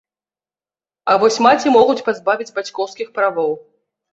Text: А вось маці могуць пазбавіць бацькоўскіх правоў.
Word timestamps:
А 1.13 1.17
вось 1.25 1.37
маці 1.47 1.73
могуць 1.77 2.05
пазбавіць 2.09 2.51
бацькоўскіх 2.59 3.07
правоў. 3.19 3.55